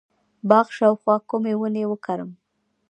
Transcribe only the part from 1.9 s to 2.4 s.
وکرم؟